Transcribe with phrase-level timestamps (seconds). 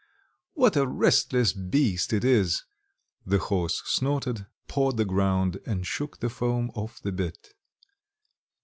[0.55, 2.63] What a restless beast it is!"
[3.23, 7.53] The horse snorted, pawed the ground, and shook the foam off the bit.